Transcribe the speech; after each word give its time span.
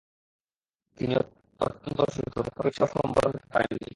উনি 0.97 1.13
অত্যন্ত 1.61 1.97
অসুস্থ, 1.99 2.35
তথাপি 2.37 2.67
উৎসাহ 2.67 2.87
সম্বরণ 2.93 3.31
করতে 3.31 3.47
পারেন 3.53 3.71
নি। 3.73 3.87